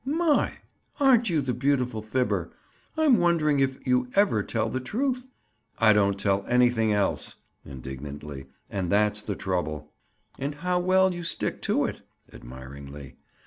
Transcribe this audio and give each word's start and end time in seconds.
"My! 0.03 0.53
aren't 0.99 1.29
you 1.29 1.41
the 1.41 1.53
beautiful 1.53 2.01
fibber! 2.01 2.49
I'm 2.97 3.17
wondering 3.19 3.59
if 3.59 3.85
you 3.85 4.09
ever 4.15 4.41
tell 4.41 4.67
the 4.67 4.79
truth?" 4.79 5.27
"I 5.77 5.93
don't 5.93 6.19
tell 6.19 6.43
anything 6.47 6.91
else." 6.91 7.35
Indignantly. 7.63 8.47
"And 8.67 8.91
that's 8.91 9.21
the 9.21 9.35
trouble." 9.35 9.91
"And 10.39 10.55
how 10.55 10.79
well 10.79 11.13
you 11.13 11.21
stick 11.21 11.61
to 11.69 11.85
it!" 11.85 12.01
Admiringly. 12.33 13.17